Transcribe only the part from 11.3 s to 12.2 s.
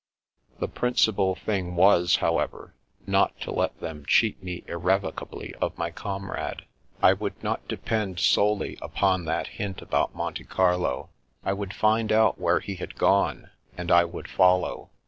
I would find